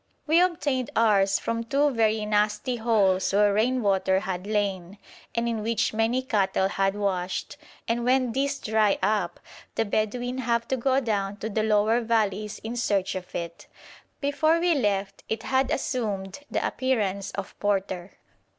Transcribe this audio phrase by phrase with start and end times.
[0.25, 4.97] We obtained ours from two very nasty holes where rain water had lain,
[5.35, 7.55] and in which many cattle had washed;
[7.87, 9.39] and when these dry up
[9.75, 13.67] the Bedouin have to go down to the lower valleys in search of it.
[14.21, 18.13] Before we left it had assumed the appearance of porter.